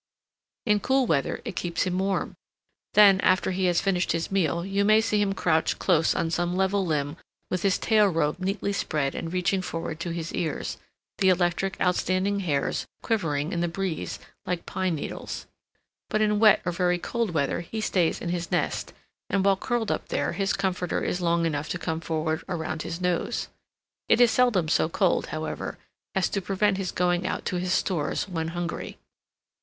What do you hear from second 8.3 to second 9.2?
neatly spread